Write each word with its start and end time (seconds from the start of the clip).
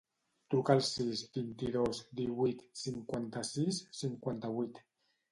Truca 0.51 0.75
al 0.75 0.79
sis, 0.85 1.19
vint-i-dos, 1.35 1.99
divuit, 2.19 2.63
cinquanta-sis, 2.83 3.83
cinquanta-vuit. 3.99 4.81